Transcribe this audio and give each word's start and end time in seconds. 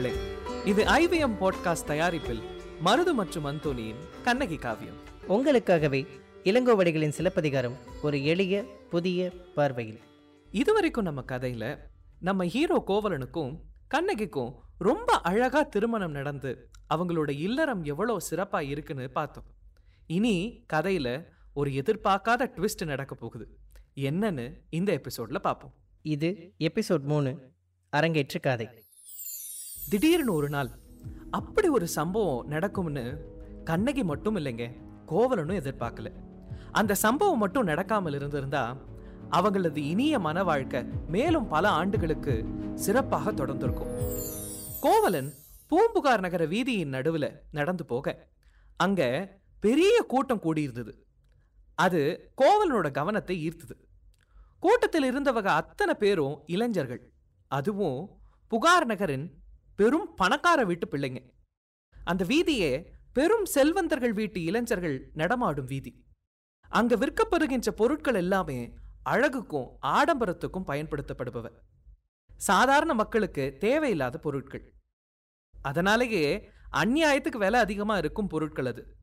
மக்களே 0.00 0.20
இது 0.64 0.84
IVM 0.84 1.36
podcast 1.40 1.84
தயாரிப்பில் 1.84 2.40
மருது 2.84 3.12
மற்றும் 3.12 3.46
அந்தோனியின் 3.46 4.22
கண்ணகி 4.22 4.56
காவியம். 4.56 4.94
உங்களுக்காகவே 5.28 6.06
இளங்கோவடிகளின் 6.44 7.08
சிலப்பதிகாரம் 7.08 7.76
ஒரு 8.02 8.24
எளிய 8.24 8.64
புதிய 8.90 9.30
பார்வையில். 9.54 10.00
இதுவரைக்கும் 10.50 11.04
நம்ம 11.04 11.24
கதையில 11.26 11.78
நம்ம 12.20 12.44
ஹீரோ 12.44 12.84
கோவலனுக்கும் 12.86 13.58
கண்ணகிக்கும் 13.94 14.54
ரொம்ப 14.78 15.20
அழகா 15.20 15.62
திருமணம் 15.62 16.10
நடந்து 16.10 16.70
அவங்களோட 16.94 17.30
இல்லறம் 17.30 17.82
எவ்வளோ 17.82 18.16
சிறப்பா 18.30 18.60
இருக்குன்னு 18.60 19.10
பார்த்தோம். 19.10 19.44
இனி 20.06 20.64
கதையில 20.72 21.24
ஒரு 21.54 21.70
எதிர்பார்க்காத 21.70 22.46
ட்விஸ்ட் 22.56 22.84
நடக்க 22.84 23.14
போகுது. 23.14 23.58
என்னன்னு 23.94 24.54
இந்த 24.70 25.00
எபிசோட்ல 25.00 25.38
பார்ப்போம். 25.38 25.74
இது 26.02 26.54
எபிசோட் 26.58 27.02
மூணு 27.02 27.50
அரங்கேற்று 27.96 28.40
காதை. 28.42 28.68
திடீர்னு 29.90 30.32
ஒரு 30.32 30.48
நாள் 30.48 30.70
அப்படி 31.30 31.68
ஒரு 31.68 31.88
சம்பவம் 31.88 32.46
நடக்கும்னு 32.46 33.24
கண்ணகி 33.64 34.04
மட்டும் 34.04 34.36
இல்லைங்க 34.36 34.72
கோவலனும் 35.06 35.58
எதிர்பார்க்கல. 35.60 36.12
அந்த 36.72 36.94
சம்பவம் 36.94 37.38
மட்டும் 37.38 37.66
நடக்காமல் 37.66 38.14
இருந்திருந்தா 38.14 38.76
அவங்களது 39.30 39.76
இனிய 39.76 40.18
மன 40.18 40.42
வாழ்க்கை 40.42 40.84
மேலும் 41.08 41.48
பல 41.48 41.68
ஆண்டுகளுக்கு 41.68 42.44
சிறப்பாக 42.74 43.32
தொடர்ந்திருக்கும். 43.32 44.04
கோவலன் 44.80 45.32
பூம்புகார் 45.66 46.20
நகர 46.20 46.46
வீதியின் 46.46 46.94
நடுவுல 46.96 47.32
நடந்து 47.50 47.84
போக 47.84 48.28
அங்க 48.76 49.28
பெரிய 49.60 50.02
கூட்டம் 50.02 50.42
கூடியிருந்தது. 50.42 50.92
அது 51.74 52.32
கோவலனோட 52.42 52.90
கவனத்தை 52.90 53.48
ஈர்த்தது. 53.48 53.76
கூட்டத்தில் 54.60 55.04
இருந்தவங்க 55.04 55.44
அத்தனை 55.44 55.94
பேரும் 55.94 56.42
இளைஞர்கள். 56.46 57.12
அதுவும் 57.48 58.08
புகார் 58.48 58.86
நகரின் 58.86 59.39
பெரும் 59.80 60.14
பணக்கார 60.14 60.64
வீட்டு 60.64 60.88
பிள்ளைங்க. 60.88 61.30
அந்த 62.04 62.24
வீதியே 62.24 62.92
பெரும் 63.12 63.44
செல்வந்தர்கள் 63.44 64.12
வீட்டு 64.12 64.42
இளைஞர்கள் 64.42 65.10
நடமாடும் 65.14 65.64
வீதி. 65.64 66.04
அங்க 66.68 66.96
விற்கப்படுகின்ற 66.96 67.70
பொருட்கள் 67.70 68.14
எல்லாமே 68.14 68.74
அழகுக்கும் 69.04 69.68
ஆடம்பரத்துக்கும் 69.82 70.66
பயன்படுத்தப்படுபவ. 70.66 71.50
சாதாரண 72.36 72.94
மக்களுக்கு 72.94 73.56
தேவையில்லாத 73.58 74.18
பொருட்கள். 74.18 74.74
அதனாலேயே 75.62 76.50
அந்நியாயத்துக்கு 76.72 77.36
விலை 77.36 77.60
அதிகமா 77.60 77.98
இருக்கும் 77.98 78.26
பொருட்கள் 78.26 78.66
அது. 78.66 78.96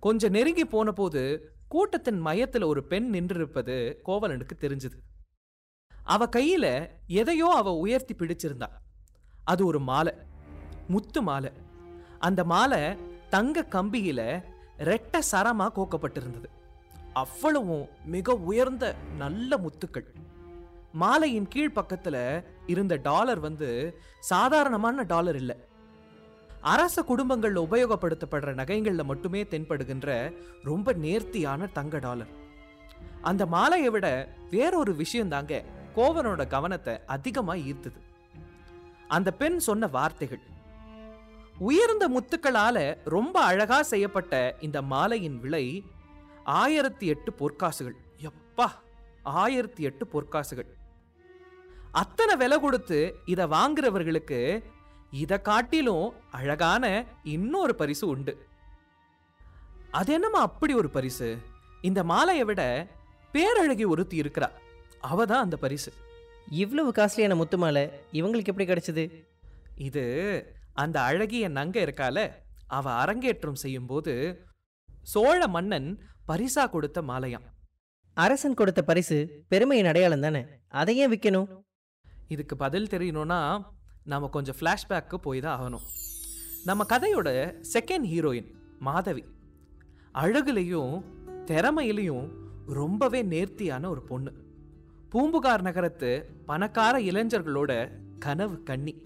கொஞ்சம் 0.00 0.30
நெருங்கி 0.30 0.64
போன 0.64 0.92
போது 0.92 1.52
கூட்டத்தின் 1.68 2.24
மையத்துல 2.24 2.64
ஒரு 2.64 2.86
பெண் 2.86 3.14
நின்றிருப்பது 3.14 3.94
கோவலனுக்கு 4.06 4.56
தெரிஞ்சது. 4.58 4.98
அவ 6.04 6.26
கையில 6.26 6.90
எதையோ 7.06 7.54
அவ 7.56 7.72
உயர்த்தி 7.74 8.14
பிடிச்சிருந்தா. 8.14 8.84
அது 9.46 9.66
ஒரு 9.66 9.80
மாலை. 9.80 10.12
முத்து 10.88 11.22
மாலை. 11.22 11.50
அந்த 12.18 12.44
மாலை 12.44 12.82
தங்க 13.28 13.66
கம்பியில 13.70 14.42
ரெட்ட 14.78 15.18
சரமா 15.18 15.66
கோக்கப்பட்டிருந்தது. 15.70 16.48
அவ்வளவும் 17.12 17.88
மிக 18.04 18.34
உயர்ந்த 18.34 18.94
நல்ல 19.18 19.56
முத்துக்கள். 19.56 20.08
மாலையின் 21.00 21.48
கீழ் 21.48 21.72
பக்கத்துல 21.74 22.44
இருந்த 22.66 22.98
டாலர் 23.02 23.40
வந்து 23.40 23.68
சாதாரணமான 24.20 25.02
டாலர் 25.02 25.36
இல்லை. 25.36 25.56
அரச 26.60 27.02
குடும்பங்கள்ல 27.02 27.62
உபயோகப்படுத்தப்படுற 27.70 28.52
நகைகள்ல 28.60 29.04
மட்டுமே 29.04 29.42
தென்படுகின்ற 29.42 30.36
ரொம்ப 30.62 30.92
நேர்த்தியான 30.92 31.66
தங்க 31.66 31.98
டாலர். 31.98 32.32
அந்த 33.22 33.46
மாலையை 33.46 33.90
விட 33.90 34.28
வேறொரு 34.50 34.94
விஷயம் 34.94 35.28
தாங்க 35.28 35.62
கோவனோட 35.96 36.46
கவனத்தை 36.46 36.98
அதிகமாக 37.06 37.58
ஈர்த்தது. 37.58 38.04
அந்த 39.08 39.32
பெண் 39.32 39.58
சொன்ன 39.58 39.86
வார்த்தைகள். 39.86 40.40
உயர்ந்த 41.58 42.08
முத்துக்களால 42.08 42.98
ரொம்ப 43.04 43.40
அழகா 43.40 43.82
செய்யப்பட்ட 43.82 44.56
இந்த 44.60 44.82
மாலையின் 44.82 45.38
விலை 45.40 45.84
ஆயிரத்தி 46.44 47.06
எட்டு 47.06 47.34
பொற்காசுகள். 47.38 47.96
எப்பா 48.18 48.66
ஆயிரத்தி 49.22 49.82
எட்டு 49.82 50.08
பொற்காசுகள். 50.12 50.66
அத்தனை 51.92 52.36
விலை 52.36 52.60
கொடுத்து 52.60 53.14
இதை 53.24 53.46
வாங்குறவர்களுக்கு 53.46 54.64
இத 55.10 55.38
காட்டிலும் 55.38 56.12
அழகான 56.30 57.04
இன்னொரு 57.22 57.74
பரிசு 57.74 58.08
உண்டு. 58.08 58.46
அது 59.90 60.12
என்னமா 60.12 60.40
அப்படி 60.40 60.74
ஒரு 60.74 60.90
பரிசு? 60.90 61.38
இந்த 61.80 62.04
மாலையை 62.04 62.44
விட 62.44 62.86
பேரழகி 63.32 63.86
ஒருத்தி 63.86 64.20
இருக்கிறா. 64.20 64.50
அவ 65.00 65.24
தான் 65.24 65.42
அந்த 65.42 65.56
பரிசு. 65.56 65.92
இவ்வளவு 66.50 66.92
காஸ்ட்லியான 66.96 67.36
முத்து 67.36 67.58
மாலை 67.58 67.90
இவங்களுக்கு 68.12 68.46
எப்படி 68.46 68.68
கிடைச்சது? 68.68 69.24
இது 69.74 70.46
அந்த 70.72 71.00
அழகிய 71.00 71.48
நங்க 71.48 71.80
இருக்கால 71.80 72.30
அவ 72.66 72.90
அரங்கேற்றம் 72.90 73.54
செய்யும்போது 73.54 74.44
சோழ 75.02 75.48
மன்னன் 75.48 76.00
பரிசா 76.28 76.70
கொடுத்த 76.70 77.02
மாலையாம். 77.02 77.44
அரசன் 78.14 78.54
கொடுத்த 78.54 78.82
பரிசு 78.82 79.44
பெருமையின் 79.48 79.86
அடையாளம் 79.86 80.20
தானே? 80.20 80.46
அதை 80.68 80.96
ஏன் 80.96 81.12
விற்கணும் 81.12 81.48
இதுக்கு 82.28 82.56
பதில் 82.56 82.86
தெரியணும்னா 82.86 83.62
நாம 84.04 84.28
கொஞ்சம் 84.28 84.54
ஃப்ளாஷ்பேக்கு 84.60 85.14
போய் 85.14 85.40
தான் 85.40 85.60
ஆகணும். 85.60 85.82
நம்ம 86.64 86.84
கதையோட 86.88 87.54
செகண்ட் 87.72 88.06
ஹீரோயின் 88.06 88.52
மாதவி. 88.78 89.24
அழகுலையும் 90.14 91.02
திறமையிலையும் 91.46 92.28
ரொம்பவே 92.66 93.22
நேர்த்தியான 93.22 93.88
ஒரு 93.88 94.02
பொண்ணு. 94.02 94.45
பூம்புகார் 95.16 95.62
நகரத்து 95.62 96.30
பணக்கார 96.46 96.98
இளைஞர்களோட 96.98 97.90
கனவு 98.18 98.62
கண்ணி. 98.62 99.02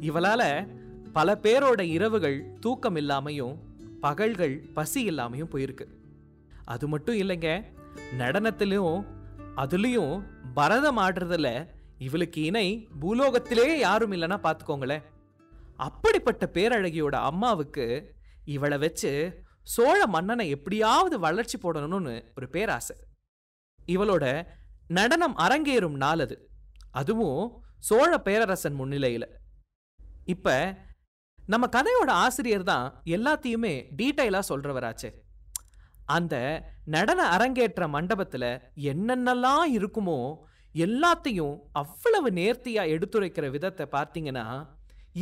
இவளால 0.00 0.68
பல 1.12 1.38
பேரோட 1.42 1.80
இரவுகள் 1.80 2.56
தூக்கம் 2.60 2.96
இல்லாமையும் 2.96 3.58
பகல்கள் 4.00 4.64
பசி 4.74 5.08
இல்லாமையும் 5.08 5.48
போயிருக்கு. 5.52 5.86
அது 6.64 6.88
மட்டும் 6.88 7.14
இல்லைங்க 7.14 7.64
நடனத்திலையும் 8.18 9.04
அதுலயும் 9.56 10.22
பரதம் 10.54 10.98
ஆடுறதுல 10.98 11.68
இவளுக்கு 11.98 12.42
இணை 12.42 12.88
பூலோகத்திலே 13.00 13.74
யாரும் 13.74 14.12
இல்லைன்னா 14.12 14.42
பார்த்துக்கோங்களேன். 14.42 15.02
அப்படிப்பட்ட 15.76 16.50
பேரழகியோட 16.52 17.14
அம்மாவுக்கு 17.14 18.14
இவளை 18.44 18.78
வச்சு 18.78 19.42
சோழ 19.62 20.06
மன்னனை 20.06 20.48
எப்படியாவது 20.48 21.18
வளர்ச்சி 21.18 21.58
போடணும்னு 21.58 22.24
ஒரு 22.36 22.48
பேராசை. 22.48 22.96
இவளோட 23.86 24.46
நடனம் 24.90 25.36
அரங்கேறும் 25.36 25.96
நாள் 25.96 26.22
அது 26.24 26.36
அதுவும் 26.92 27.40
சோழ 27.78 28.10
பேரரசன் 28.18 28.76
முன்னிலையில். 28.80 29.28
இப்போ 30.24 30.54
நம்ம 31.38 31.64
கதையோட 31.66 32.10
ஆசிரியர் 32.24 32.62
தான் 32.62 32.86
எல்லாத்தையுமே 33.16 33.72
டீட்டெயிலாக 33.96 34.48
சொல்கிறவராச்சு 34.48 35.08
அந்த 36.06 36.34
நடன 36.84 37.20
அரங்கேற்ற 37.34 37.88
மண்டபத்தில் 37.88 38.50
என்னென்னலாம் 38.92 39.66
இருக்குமோ 39.78 40.18
எல்லாத்தையும் 40.74 41.56
அவ்வளவு 41.72 42.30
நேர்த்தியாக 42.30 42.92
எடுத்துரைக்கிற 42.94 43.50
விதத்தை 43.50 43.84
பார்த்தீங்கன்னா 43.96 44.46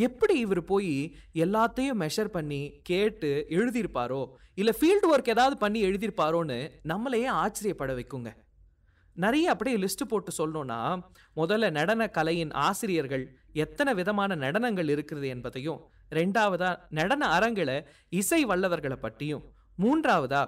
எப்படி 0.07 0.35
இவர் 0.45 0.63
போய் 0.65 0.95
எல்லாத்தையும் 1.35 2.01
மெஷர் 2.03 2.35
பண்ணி 2.37 2.63
கேட்டு 2.83 3.31
எழுதியிருப்பாரோ 3.57 4.23
இல்லை 4.55 4.75
ஃபீல்டு 4.79 5.11
ஒர்க் 5.13 5.33
ஏதாவது 5.35 5.57
பண்ணி 5.57 5.81
எழுதியிருப்பாரோன்னு 5.89 6.59
நம்மளையே 6.85 7.29
ஆச்சரியப்பட 7.43 7.93
வைக்குங்க. 7.99 8.31
நிறைய 9.17 9.47
அப்படியே 9.51 9.77
லிஸ்ட் 9.77 10.05
போட்டு 10.05 10.31
சொல்லணும்னா 10.39 10.79
முதல்ல 11.37 11.71
நடன 11.71 12.03
கலையின் 12.09 12.53
ஆசிரியர்கள் 12.61 13.25
எத்தனை 13.55 13.93
விதமான 13.95 14.37
நடனங்கள் 14.37 14.91
இருக்குது 14.95 15.27
என்பதையும் 15.29 15.81
ரெண்டாவதா 16.13 16.71
நடன 16.91 17.23
அரங்கில 17.29 17.71
இசை 18.13 18.41
வல்லவர்களை 18.45 18.99
பற்றியும் 18.99 19.45
மூன்றாவதா 19.79 20.43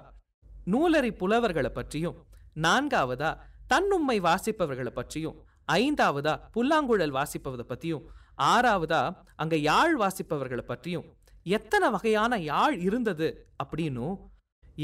நூலறி 0.67 1.11
புலவர்களை 1.13 1.71
பற்றியும் 1.71 2.17
நான்காவதா 2.57 3.31
தன்னுண்மை 3.67 4.17
வாசிப்பவர்களை 4.19 4.91
பற்றியும் 4.91 5.37
ஐந்தாவதா 5.75 6.33
புல்லாங்குழல் 6.53 7.15
வாசிப்பவரை 7.15 7.65
பற்றியும் 7.65 8.03
ஆறாவதா 8.45 9.01
அங்க 9.35 9.55
யாழ் 9.61 9.95
வாசிப்பவர்களை 10.01 10.63
பற்றியும் 10.63 11.05
எத்தனை 11.49 11.87
வகையான 11.89 12.37
யாழ் 12.43 12.75
இருந்தது 12.79 13.27
அப்படின்னும் 13.63 14.15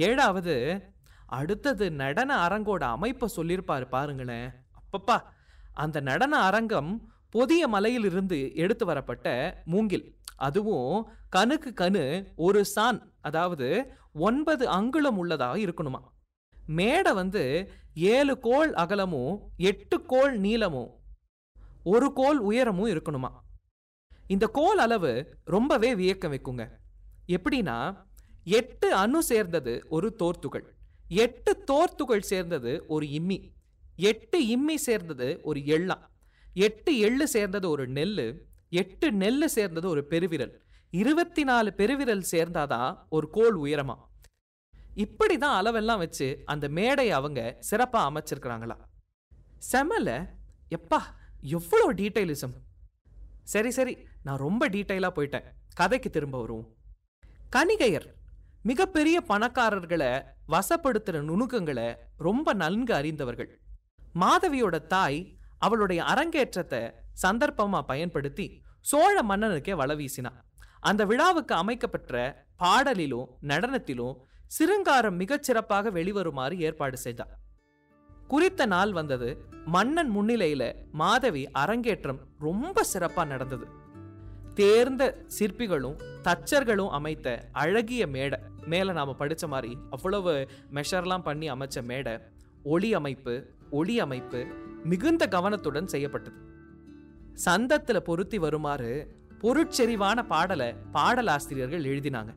ஏழாவது 0.01 0.55
அடுத்தது 1.31 1.85
நடன 1.91 2.29
அரங்கோட 2.47 2.83
அமைப்பை 2.95 3.27
சொல்லியிருப்பாரு 3.35 3.85
பாருங்களேன். 3.89 4.49
அப்பப்பா 4.79 5.17
அந்த 5.73 5.97
நடன 5.99 6.33
அரங்கம் 6.39 6.91
பொதிய 7.29 7.67
மலையிலிருந்து 7.67 8.39
எடுத்து 8.55 8.85
வரப்பட்ட 8.85 9.27
மூங்கில். 9.65 10.07
அதுவும் 10.35 10.95
கணுக்கு 11.29 11.71
கணு 11.75 12.03
ஒரு 12.35 12.65
சான் 12.65 12.99
அதாவது 13.21 13.67
ஒன்பது 14.13 14.67
அங்குலம் 14.67 15.17
உள்ளதாக 15.17 15.57
இருக்கணுமா? 15.57 16.01
மேடை 16.67 17.13
வந்து 17.13 17.43
ஏழு 17.95 18.39
கோல் 18.39 18.73
அகலமும் 18.73 19.35
எட்டு 19.57 19.97
கோல் 20.05 20.35
நீளமும் 20.39 20.91
ஒரு 21.83 22.13
கோல் 22.13 22.39
உயரமும் 22.39 22.91
இருக்கணுமா? 22.91 23.31
இந்த 24.27 24.47
கோல் 24.47 24.77
அளவு 24.77 25.13
ரொம்பவே 25.45 25.95
வியக்க 25.95 26.27
வைக்குங்க. 26.27 26.65
எப்படின்னா 27.27 27.79
எட்டு 28.43 28.93
அணு 28.93 29.23
சேர்ந்தது 29.23 29.73
ஒரு 29.89 30.15
தோர்த்துகள். 30.19 30.67
எட்டு 31.13 31.63
தோர்த்துகள் 31.67 32.19
சேர்ந்தது 32.19 32.83
ஒரு 32.87 33.05
இம்மி. 33.05 33.51
எட்டு 33.95 34.39
இம்மி 34.47 34.75
சேர்ந்தது 34.75 35.39
ஒரு 35.43 35.59
எள்ளா. 35.59 35.95
எட்டு 36.53 36.97
எள்ளு 36.97 37.23
சேர்ந்தது 37.23 37.69
ஒரு 37.69 37.89
நெல்லு. 37.89 38.39
எட்டு 38.69 39.11
நெல்லு 39.11 39.45
சேர்ந்தது 39.45 39.89
ஒரு 39.89 40.07
பெருவிரல். 40.07 40.61
இருபத்தி 40.89 41.43
நாலு 41.43 41.73
பெருவிரல் 41.73 42.23
சேர்ந்தாதான் 42.31 42.97
ஒரு 43.09 43.29
கோல் 43.29 43.59
உயரமா? 43.59 43.95
இப்படிதான் 44.95 45.57
அளவெல்லாம் 45.59 45.97
வச்சு 45.97 46.41
அந்த 46.45 46.67
மேடையை 46.67 47.13
அவங்க 47.13 47.59
சிறப்பா 47.71 48.07
அமைச்சிருக்கிறாங்களா? 48.07 48.77
செமல 49.71 50.33
எப்பா 50.69 50.99
எவ்வளோ 51.41 51.93
டீட்டெயிலிசம். 51.93 52.53
சரி 53.43 53.69
சரி 53.69 54.07
நான் 54.23 54.37
ரொம்ப 54.37 54.69
டீட்டெயிலாக 54.69 55.11
போயிட்டேன். 55.15 55.45
கதைக்கு 55.75 56.09
திரும்ப 56.09 56.39
வருவோம். 56.39 56.75
கணிகையர் 57.55 58.19
மிகப்பெரிய 58.63 59.23
பணக்காரர்களை 59.29 60.23
வசப்படுத்துற 60.47 61.21
நுணுக்கங்களை 61.21 61.95
ரொம்ப 62.17 62.53
நன்கு 62.53 62.93
அறிந்தவர்கள். 62.93 63.59
மாதவியோட 64.19 64.85
தாய் 64.85 65.19
அவளுடைய 65.59 66.03
அரங்கேற்றத்தை 66.03 66.91
சந்தர்ப்பமா 67.23 67.81
பயன்படுத்தி 67.81 68.61
சோழ 68.81 69.23
மன்னனுக்கே 69.23 69.75
வள 69.75 69.95
வீசினா. 69.95 70.31
அந்த 70.79 71.05
விழாவுக்கு 71.05 71.55
அமைக்கப்பெற்ற 71.55 72.33
பாடலிலும் 72.59 73.27
நடனத்திலும் 73.41 74.15
சிருங்காரம் 74.47 75.19
மிகச்சிறப்பாக 75.19 75.91
வெளிவருமாறு 75.91 76.55
ஏற்பாடு 76.59 76.97
செய்தார் 76.97 77.35
குறித்த 78.27 78.65
நாள் 78.65 78.91
வந்தது 78.91 79.29
மன்னன் 79.65 80.11
முன்னிலையில 80.15 80.63
மாதவி 80.91 81.51
அரங்கேற்றம் 81.51 82.19
ரொம்ப 82.39 82.83
சிறப்பா 82.93 83.25
நடந்தது. 83.25 83.65
தேர்ந்த 84.61 85.25
சிற்பிகளும் 85.39 85.95
தச்சர்களும் 86.23 86.89
அமைத்த 86.89 87.49
அழகிய 87.51 88.07
மேடை. 88.07 88.39
மேல 88.65 88.91
நாம 88.91 89.15
படிச்ச 89.19 89.47
மாதிரி 89.47 89.77
அவ்வளவு 89.89 90.47
மெஷர்லாம் 90.73 91.21
பண்ணி 91.21 91.51
அமைச்ச 91.51 91.81
மேடை. 91.81 92.17
ஒளி 92.63 92.93
அமைப்பு 92.93 93.45
ஒளி 93.69 93.99
அமைப்பு 93.99 94.45
மிகுந்த 94.83 95.27
கவனத்துடன் 95.27 95.87
செய்யப்பட்டது. 95.87 96.35
சந்தத்துல 97.45 97.97
பொருத்தி 97.99 98.37
வருமாறு 98.37 99.15
பொருட்செறிவான 99.41 100.23
பாடலை 100.23 100.75
பாடலாசிரியர்கள் 100.93 101.83
எழுதினாங்க. 101.83 102.35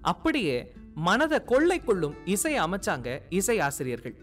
அப்படியே 0.00 0.72
மனதை 0.94 1.44
கொள்ளை 1.44 1.80
கொள்ளும் 1.80 2.14
இசை 2.24 2.60
அமைச்சாங்க 2.60 3.20
இசை 3.28 3.60
ஆசிரியர்கள். 3.60 4.16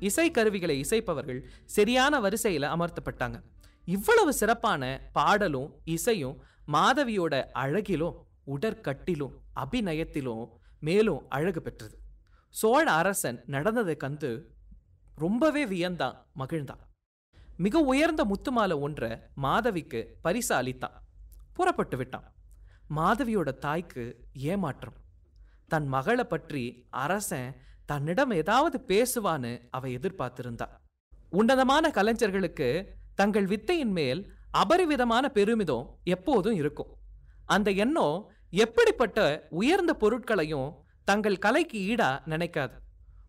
இசை 0.00 0.30
கருவிகளை 0.30 0.80
இசைப்பவர்கள் 0.80 1.40
சரியான 1.64 2.20
வரிசையில 2.20 2.66
அமர்த்தப்பட்டாங்க. 2.76 3.40
இவ்வளவு 3.84 4.32
சிறப்பான 4.32 5.00
பாடலும் 5.12 5.74
இசையும் 5.84 6.42
மாதவியோட 6.72 7.42
அழகிலும் 7.52 8.26
உடற்கட்டிலும் 8.46 9.32
அபிநயத்திலும் 9.56 10.48
மேலும் 10.80 11.26
அழகு 11.28 11.62
பெற்றது. 11.62 11.98
சோழ 12.48 12.92
அரசன் 12.92 13.42
நடந்ததை 13.46 13.96
கண்டு 13.96 14.54
ரொம்பவே 15.14 15.66
வியந்தான் 15.66 16.16
மகிழ்ந்தான். 16.38 16.82
மிக 17.56 17.78
உயர்ந்த 17.78 18.24
முத்துமாலை 18.24 18.80
ஒன்றை 18.80 19.18
மாதவிக்கு 19.34 20.18
பரிசு 20.22 20.54
அளித்தான் 20.54 20.96
புறப்பட்டு 21.54 21.96
விட்டான். 21.96 22.32
மாதவியோட 22.96 23.58
தாய்க்கு 23.58 24.28
ஏமாற்றம். 24.32 24.94
தன் 25.68 25.86
மகளை 25.86 26.24
பற்றி 26.24 26.86
அரசன் 26.90 27.56
தன்னிடம் 27.86 28.30
ஏதாவது 28.30 28.84
பேசுவான்னு 28.86 29.66
அவ 29.70 29.88
எதிர்பார்த்திருந்தா. 29.88 30.68
உன்னதமான 31.30 31.90
கலைஞர்களுக்கு 31.90 32.94
தங்கள் 33.14 33.46
வித்தையின் 33.46 33.90
மேல் 33.90 34.35
அபரிவிதமான 34.60 35.24
பெருமிதம் 35.28 35.84
எப்போதும் 36.04 36.54
இருக்கும். 36.54 36.90
அந்த 37.46 37.70
எண்ணம் 37.70 38.16
எப்படிப்பட்ட 38.50 39.46
உயர்ந்த 39.50 39.94
பொருட்களையும் 39.94 40.68
தங்கள் 41.04 41.38
கலைக்கு 41.38 41.78
ஈடா 41.80 42.10
நினைக்காது. 42.32 42.76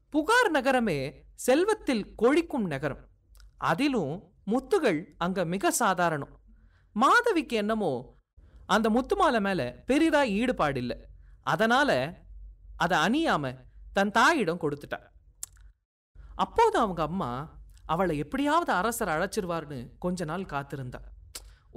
புகார் 0.10 0.50
நகரமே 0.50 1.00
செல்வத்தில் 1.36 2.16
கொழிக்கும் 2.16 2.68
நகரம். 2.68 3.04
அதிலும் 3.72 4.14
முத்துகள் 4.48 5.00
அங்க 5.18 5.46
மிக 5.46 5.72
சாதாரணம். 5.72 6.34
மாதவிக்கு 6.96 7.56
என்னமோ 7.56 7.92
அந்த 8.66 8.90
முத்து 8.90 9.16
மாலை 9.16 9.40
மேல 9.42 9.62
பெரிதா 9.86 10.22
ஈடுபாடு 10.40 10.80
இல்லை 10.80 10.98
அதனால 11.44 11.92
அதை 12.78 12.98
அணியாம 13.06 13.54
தன் 13.94 14.12
தாயிடம் 14.12 14.62
கொடுத்துட்டா. 14.62 15.00
அப்போது 16.36 16.78
அவங்க 16.80 17.02
அம்மா 17.04 17.30
அவளை 17.86 18.18
எப்படியாவது 18.18 18.72
அரசர் 18.72 19.14
அழைச்சிருவார்னு 19.16 19.80
கொஞ்ச 20.00 20.26
நாள் 20.26 20.52
காத்திருந்தா. 20.54 21.00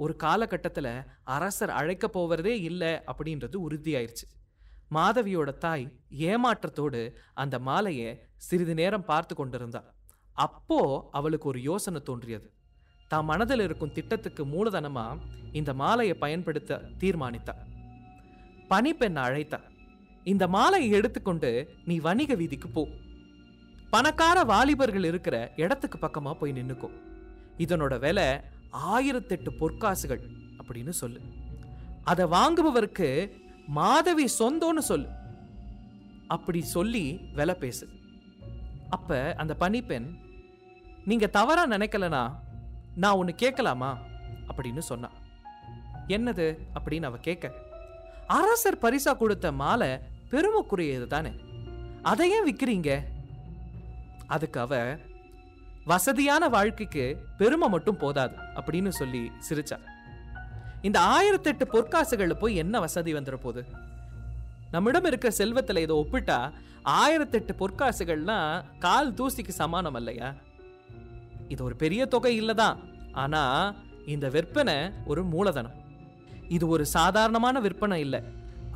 ஒரு 0.03 0.13
காலகட்டத்தில் 0.23 0.93
அரசர் 1.35 1.73
அழைக்க 1.79 2.05
போவதே 2.07 2.53
இல்லை 2.69 2.91
அப்படின்றது 3.11 3.57
உறுதியாயிருச்சு. 3.67 4.25
மாதவியோட 4.97 5.49
தாய் 5.63 5.85
ஏமாற்றத்தோடு 6.29 7.01
அந்த 7.33 7.55
மாலையை 7.67 8.09
சிறிது 8.47 8.73
நேரம் 8.79 9.05
பார்த்து 9.11 9.35
கொண்டிருந்தா. 9.35 9.81
அப்போ 10.45 10.79
அவளுக்கு 11.11 11.47
ஒரு 11.51 11.59
யோசனை 11.61 11.99
தோன்றியது. 12.01 12.47
தான் 13.11 13.25
மனதில் 13.25 13.63
இருக்கும் 13.67 13.93
திட்டத்துக்கு 13.93 14.43
மூலதனமா 14.45 15.05
இந்த 15.51 15.71
மாலையை 15.81 16.15
பயன்படுத்த 16.23 16.81
தீர்மானித்தா. 17.01 17.55
பனிப்பெண்ணை 18.69 19.21
அழைத்தா 19.27 19.59
இந்த 20.23 20.45
மாலையை 20.55 20.89
எடுத்துக்கொண்டு 20.97 21.49
நீ 21.85 21.95
வணிக 21.99 22.33
வீதிக்கு 22.41 22.67
போ. 22.75 22.83
பணக்கார 23.89 24.37
வாலிபர்கள் 24.51 25.07
இருக்கிற 25.11 25.35
இடத்துக்கு 25.55 25.97
பக்கமா 26.03 26.33
போய் 26.33 26.57
நின்னுக்கோ. 26.57 26.89
இதனோட 27.63 27.93
விலை 27.99 28.27
ஆயிரத்தெட்டு 28.73 29.47
பொற்காசுகள் 29.59 30.21
அப்படின்னு 30.63 30.89
சொல்லு. 30.89 31.21
அதை 32.03 32.25
வாங்குபவருக்கு 32.25 33.31
மாதவி 33.67 34.23
சொந்தம்னு 34.23 34.77
சொல்லு. 34.77 35.07
அப்படி 36.27 36.61
சொல்லி 36.61 37.19
விலை 37.33 37.55
பேசு. 37.55 37.89
அப்ப 38.89 39.33
அந்த 39.37 39.55
பனிப்பெண் 39.59 40.15
நீங்க 41.05 41.27
தவறா 41.27 41.67
நினைக்கலனா 41.67 42.31
நான் 42.95 43.13
ஒன்னு 43.13 43.35
கேட்கலாமா? 43.35 43.97
அப்படின்னு 44.47 44.79
சொன்னா. 44.79 45.09
என்னது? 46.07 46.57
அப்படின்னு 46.75 47.03
அவ 47.03 47.17
கேட்க. 47.17 47.53
அரசர் 48.27 48.77
பரிசா 48.77 49.17
கொடுத்த 49.17 49.51
மாலை 49.51 49.89
பெருமைக்குரியது 50.31 51.07
தானே 51.07 51.31
அதை 52.01 52.31
ஏன் 52.31 52.55
விற்கிறீங்க 52.55 53.01
அதுக்கு 54.27 54.59
அவ 54.59 54.97
வசதியான 55.85 56.49
வாழ்க்கைக்கு 56.49 57.25
பெருமை 57.37 57.69
மட்டும் 57.69 57.97
போதாது 57.97 58.35
அப்படின்னு 58.55 58.89
சொல்லி 58.89 59.31
சிரிச்சார். 59.49 59.85
இந்த 60.81 60.99
ஆயிரத்தெட்டு 60.99 61.65
பொற்காசுகள் 61.73 62.33
போய் 62.33 62.55
என்ன 62.55 62.79
வசதி 62.79 63.13
வந்துட 63.13 63.33
போகுது? 63.33 63.65
நம்மிடம் 64.71 65.03
இருக்கிற 65.03 65.33
செல்வத்துல 65.37 65.77
இதை 65.77 65.95
ஒப்பிட்டா 65.95 66.51
ஆயிரத்தெட்டு 66.85 67.53
பொற்காசுகள்னா 67.59 68.63
கால் 68.79 69.13
தூசிக்கு 69.13 69.49
சமானம் 69.49 69.95
இல்லையா 69.95 70.33
இது 71.47 71.63
ஒரு 71.63 71.75
பெரிய 71.75 72.05
தொகை 72.05 72.41
இல்லதான் 72.41 72.77
ஆனா 73.11 73.73
இந்த 74.05 74.29
விற்பனை 74.29 74.91
ஒரு 75.05 75.23
மூலதனம். 75.23 75.73
இது 76.47 76.67
ஒரு 76.67 76.85
சாதாரணமான 76.85 77.59
விற்பனை 77.59 77.99
இல்லை. 77.99 78.21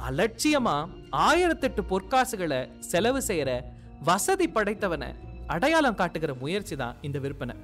அலட்சியமா 0.09 0.89
ஆயிரத்தெட்டு 1.11 1.81
பொற்காசுகளை 1.89 2.79
செலவு 2.79 3.23
செய்யற 3.27 3.61
வசதி 4.03 4.49
படைத்தவனை 4.49 5.15
அடையாளம் 5.47 5.95
காட்டுகிற 5.95 6.33
முயற்சி 6.33 6.75
தான் 6.75 6.95
இந்த 7.01 7.19
விற்பனை. 7.19 7.55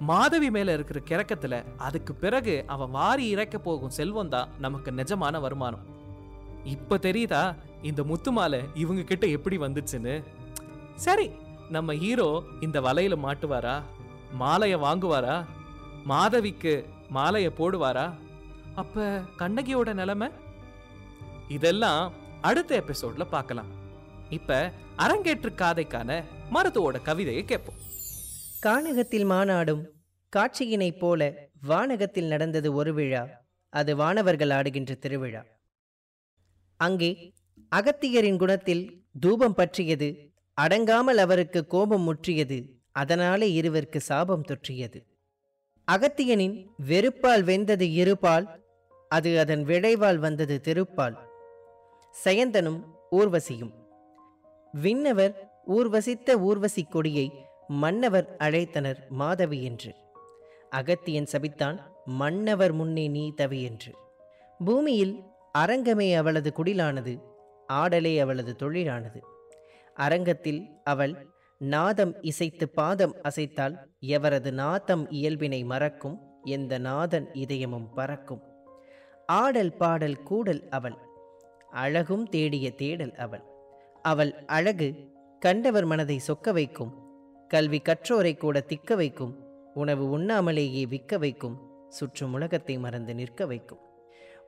மாதவி 0.00 0.50
மேல 0.50 0.72
இருக்கிற 0.72 1.00
கிறக்கத்துல 1.10 1.64
அதுக்கு 1.76 2.14
பிறகு 2.14 2.64
அவன் 2.66 2.90
வாரி 2.90 3.28
இறக்க 3.28 3.58
போகும் 3.58 3.90
செல்வம் 3.90 4.28
தான் 4.28 4.48
நமக்கு 4.58 4.90
நிஜமான 4.92 5.40
வருமானம். 5.40 5.84
இப்ப 6.64 6.96
தெரியுதா 6.96 7.54
இந்த 7.82 8.02
முத்துமாலை 8.02 8.60
இவங்க 8.74 9.02
கிட்ட 9.02 9.26
எப்படி 9.26 9.58
வந்துச்சுன்னு? 9.58 10.22
சரி 10.94 11.30
நம்ம 11.70 11.94
ஹீரோ 11.94 12.42
இந்த 12.60 12.80
வலையில 12.80 13.16
மாட்டுவாரா? 13.26 13.76
மாலைய 14.40 14.74
வாங்குவாரா? 14.78 15.44
மாதவிக்கு 16.04 16.74
மாலைய 17.14 17.48
போடுவாரா? 17.58 18.12
அப்ப 18.74 19.22
கண்ணகியோட 19.38 19.92
நிலைமை? 19.92 20.28
இதெல்லாம் 21.48 22.12
அடுத்த 22.40 22.82
எபிசோட்ல 22.82 23.24
பார்க்கலாம். 23.30 23.70
இப்ப 24.30 24.72
அரங்கேற்று 24.96 25.50
காதைக்கான 25.54 26.22
மருத்துவோட 26.54 27.02
கவிதையை 27.02 27.44
கேட்போம். 27.44 27.74
கானகத்தில் 28.62 29.26
மாநாடும் 29.26 29.82
காட்சியினைப் 30.36 30.98
போல 30.98 31.48
வானகத்தில் 31.60 32.26
நடந்தது 32.26 32.74
ஒரு 32.74 32.94
விழா. 32.94 33.28
அது 33.68 33.96
வானவர்கள் 33.96 34.50
ஆடுகின்ற 34.50 34.94
திருவிழா. 34.94 35.44
அங்கே 36.76 37.32
அகத்தியரின் 37.76 38.38
குணத்தில் 38.38 39.04
தூபம் 39.20 39.54
பற்றியது 39.54 40.30
அடங்காமல் 40.52 41.18
அவருக்கு 41.18 41.66
கோபம் 41.66 42.02
முற்றியது 42.02 42.64
அதனாலே 42.92 43.60
இருவருக்கு 43.60 43.96
சாபம் 43.96 44.44
தொற்றியது. 44.44 45.02
அகத்தியனின் 45.92 46.66
வெறுப்பால் 46.86 47.42
வெந்தது 47.42 47.80
இருபால் 47.80 48.64
அது 49.08 49.38
அதன் 49.38 49.64
விளைவால் 49.64 50.18
வந்தது 50.18 50.60
திருப்பால். 50.64 51.16
சயந்தனும் 52.24 52.82
ஊர்வசியும். 53.12 53.72
விண்ணவர் 54.72 55.51
ஊர்வசித்த 55.66 56.40
ஊர்வசி 56.40 56.82
கொடியை 56.82 57.46
மன்னவர் 57.68 58.26
அழைத்தனர் 58.38 59.08
மாதவி 59.08 59.64
என்று. 59.64 59.94
அகத்தியன் 60.70 61.26
சபித்தான் 61.32 61.78
மன்னவர் 62.20 62.72
முன்னே 62.72 63.08
நீ 63.08 63.32
தவி 63.36 63.62
என்று. 63.62 63.92
பூமியில் 64.64 65.24
அரங்கமே 65.58 66.16
அவளது 66.16 66.52
குடிலானது 66.52 67.22
ஆடலே 67.72 68.20
அவளது 68.20 68.56
தொழிலானது. 68.56 69.20
அரங்கத்தில் 69.94 70.70
அவள் 70.84 71.26
நாதம் 71.58 72.22
இசைத்து 72.22 72.68
பாதம் 72.68 73.14
அசைத்தால் 73.22 73.76
எவரது 74.00 74.50
நாதம் 74.50 75.10
இயல்பினை 75.10 75.64
மறக்கும் 75.64 76.20
எந்த 76.42 76.78
நாதன் 76.78 77.28
இதயமும் 77.32 77.94
பறக்கும். 77.94 78.42
ஆடல் 79.26 79.76
பாடல் 79.76 80.22
கூடல் 80.22 80.68
அவள் 80.68 80.96
அழகும் 81.70 82.28
தேடிய 82.28 82.70
தேடல் 82.70 83.14
அவள். 83.14 83.44
அவள் 84.02 84.34
அழகு 84.46 85.10
கண்டவர் 85.42 85.84
மனதை 85.84 86.20
சொக்க 86.28 86.52
வைக்கும். 86.52 86.92
கல்வி 87.48 87.82
கற்றோரை 87.84 88.36
கூட 88.36 88.64
திக்க 88.68 88.94
வைக்கும். 88.94 89.46
உணவு 89.74 90.18
உண்ணாமலேயே 90.18 90.88
விற்க 90.88 91.18
வைக்கும். 91.18 91.86
சுற்றும் 91.88 92.32
உலகத்தை 92.32 92.78
மறந்து 92.78 93.14
நிற்க 93.14 93.46
வைக்கும். 93.46 93.78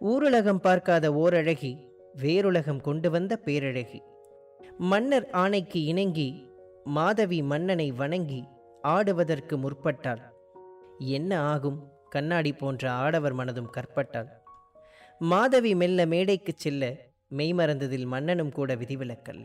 ஊருலகம் 0.00 0.56
பார்க்காத 0.56 1.10
ஓரழகி 1.10 1.88
வேறுலகம் 2.14 2.80
கொண்டு 2.80 3.10
வந்த 3.10 3.40
பேரழகி. 3.44 4.00
மன்னர் 4.78 5.30
ஆணைக்கு 5.30 5.84
இணங்கி 5.84 6.46
மாதவி 6.84 7.42
மன்னனை 7.42 7.90
வணங்கி 7.90 8.44
ஆடுவதற்கு 8.82 9.58
முற்பட்டாள். 9.58 10.20
என்ன 10.98 11.40
ஆகும்? 11.40 11.92
கண்ணாடி 12.08 12.52
போன்ற 12.52 12.92
ஆடவர் 12.92 13.34
மனதும் 13.34 13.70
கற்பட்டாள். 13.70 14.28
மாதவி 15.18 15.74
மெல்ல 15.74 16.06
மேடைக்குச் 16.06 16.58
செல்ல 16.58 16.96
மெய்மறந்ததில் 17.36 18.06
மன்னனும் 18.06 18.52
கூட 18.52 18.74
விதிவிலக்கல்ல. 18.74 19.44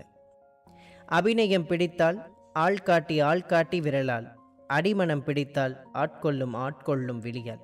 அபிநயம் 1.10 1.66
பிடித்தால் 1.66 2.18
ஆள் 2.54 2.84
காட்டி 2.88 3.16
ஆள் 3.20 3.46
காட்டி 3.46 3.78
விரலால் 3.82 4.28
அடிமனம் 4.70 5.24
பிடித்தால் 5.24 5.76
ஆட்கொள்ளும் 5.94 6.56
ஆட்கொள்ளும் 6.66 7.22
விழியால். 7.26 7.64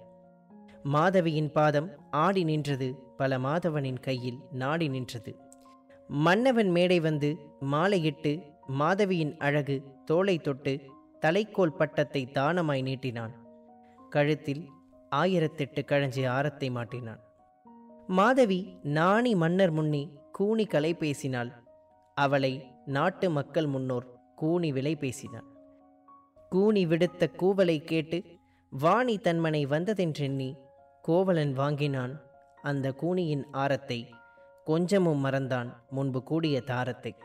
மாதவியின் 0.84 1.52
பாதம் 1.52 1.90
ஆடி 2.10 2.44
நின்றது 2.44 2.88
பல 3.18 3.38
மாதவனின் 3.40 4.00
கையில் 4.00 4.40
நாடி 4.52 4.88
நின்றது. 4.88 5.32
மன்னவன் 6.26 6.72
மேடை 6.72 7.00
வந்து 7.00 7.30
மாலையிட்டு 7.74 8.34
மாதவியின் 8.68 9.34
அழகு 9.38 9.78
தோலை 10.06 10.38
தொட்டு 10.38 10.74
தலைக்கோல் 11.20 11.78
பட்டத்தை 11.78 12.22
தானமாய் 12.34 12.84
நீட்டினான். 12.84 13.34
கழுத்தில் 14.10 14.64
ஆயிரத்தெட்டு 15.16 15.82
கழஞ்சி 15.92 16.24
ஆரத்தை 16.28 16.70
மாட்டினான். 16.70 17.22
மாதவி 18.08 18.60
நாணி 18.98 19.36
மன்னர் 19.36 19.72
முன்னே 19.72 20.04
கூனி 20.32 20.66
கலை 20.66 20.94
பேசினாள். 20.94 21.52
அவளை 22.18 22.54
நாட்டு 22.86 23.30
மக்கள் 23.30 23.66
முன்னோர் 23.66 24.06
கூனி 24.36 24.72
விலை 24.72 24.96
பேசினான் 24.96 25.54
கூனி 26.50 26.86
விடுத்த 26.86 27.30
கூவலை 27.38 27.84
கேட்டு 27.84 28.24
வாணி 28.70 29.18
தன்மனை 29.18 29.66
வந்ததென்றெண்ணி 29.68 30.58
கோவலன் 31.02 31.54
வாங்கினான். 31.54 32.22
அந்த 32.62 32.94
கூனியின் 33.02 33.44
ஆரத்தை 33.52 34.10
கொஞ்சமும் 34.64 35.26
மறந்தான் 35.26 35.74
முன்பு 35.90 36.24
கூடிய 36.24 36.62
தாரத்தை. 36.62 37.16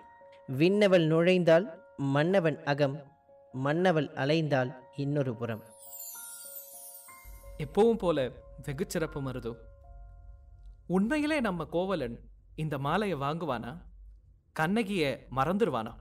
விண்ணவள் 0.59 1.07
நுழைந்தால் 1.07 1.85
மன்னவன் 1.97 2.65
அகம் 2.65 3.03
மன்னவள் 3.53 4.11
அலைந்தால் 4.15 4.85
இன்னொரு 4.97 5.37
புறம். 5.37 5.63
எப்பவும் 7.59 7.99
போல 7.99 8.31
வெகு 8.63 8.85
சிறப்பு 8.89 9.21
மருதோ? 9.21 9.55
உண்மையிலே 10.87 11.41
நம்ம 11.41 11.65
கோவலன் 11.65 12.21
இந்த 12.57 12.79
மாலையை 12.79 13.19
வாங்குவானா? 13.19 13.90
கண்ணகிய 14.61 15.27
மறந்துடுவானா 15.37 15.93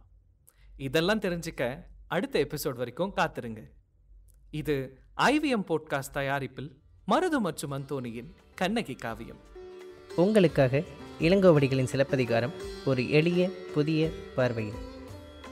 இதெல்லாம் 0.78 1.20
தெரிஞ்சுக்க 1.20 1.64
அடுத்த 2.08 2.36
எபிசோட் 2.40 2.80
வரைக்கும் 2.82 3.14
காத்திருங்க. 3.16 3.62
இது 4.52 4.76
ஐவிஎம் 5.18 5.66
போட்காஸ்ட் 5.70 6.14
தயாரிப்பில் 6.14 6.70
மருது 7.08 7.38
மற்றும் 7.40 7.72
அந்தோனியின் 7.72 8.30
கண்ணகி 8.56 8.96
காவியம். 8.96 9.40
உங்களுக்காக 10.16 10.84
இளங்கோவடிகளின் 11.20 11.92
சிலப்பதிகாரம் 11.94 12.52
ஒரு 12.86 13.10
எளிய 13.10 13.50
புதிய 13.74 14.10
பார்வையில். 14.36 14.82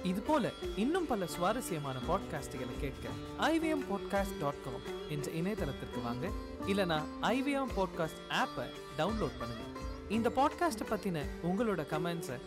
இது 0.03 0.21
போல 0.21 0.51
இன்னும் 0.75 1.07
பல 1.07 1.25
சுவாரஸ்யமான 1.25 1.97
பாட்காஸ்டுகளை 2.09 2.75
கேட்க 2.81 3.07
ஐவிஎம் 3.39 3.85
பாட்காஸ்ட் 3.91 4.39
டாட் 4.39 4.63
காம் 4.63 4.85
என்ற 5.09 5.31
இணையதளத்திற்கு 5.31 6.01
வாங்க 6.03 6.27
இல்லனா 6.67 6.99
ஐவிஎம் 7.21 7.73
பாட்காஸ்ட் 7.77 8.21
ஆப்பை 8.41 8.67
டவுன்லோட் 8.97 9.39
பண்ணுங்க. 9.39 9.65
இந்த 10.09 10.29
பாட்காஸ்ட்டை 10.35 10.85
பத்தின 10.89 11.21
உங்களோட 11.43 11.81
கமெண்ட்ஸை 11.93 12.37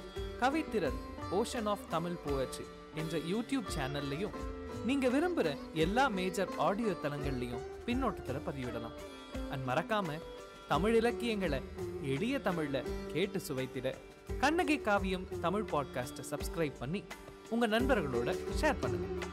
கவித்திறன் 0.40 0.98
ஓஷன் 1.32 1.68
ஆஃப் 1.68 1.90
தமிழ் 1.90 2.16
போயட்ரி 2.26 2.64
என்ற 2.94 3.18
யூடியூப் 3.18 3.64
சேனல்லையும் 3.78 4.34
நீங்க 4.84 5.08
விரும்புகிற 5.08 5.56
எல்லா 5.72 6.08
மேஜர் 6.08 6.48
ஆடியோ 6.56 6.92
தளங்கள்லையும் 7.02 7.66
பின்னோட்டத்தில் 7.86 8.36
பதிவிடலாம். 8.36 8.94
அண்ட் 9.50 9.68
மறக்காம 9.68 10.18
தமிழ் 10.68 10.94
இலக்கியங்களை 10.94 11.60
எளிய 12.02 12.38
தமிழ்ல 12.38 12.84
கேட்டு 13.12 13.40
சுவைத்திட 13.48 13.94
கண்ணகி 14.40 14.78
காவியம் 14.78 15.40
தமிழ் 15.40 15.64
பாட்காஸ்ட்டை 15.70 16.24
சப்ஸ்கிரைப் 16.30 16.78
பண்ணி 16.78 17.04
உங்க 17.50 17.66
நண்பர்களோட 17.66 18.38
ஷேர் 18.60 18.76
பண்ணுங்க. 18.80 19.26